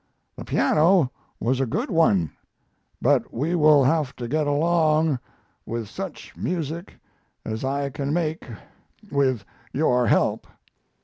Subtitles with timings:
[0.35, 2.31] The piano was a good one,
[3.03, 5.19] but we will have to get along
[5.63, 6.95] with such music
[7.45, 8.43] as I can make
[9.11, 10.47] with your help.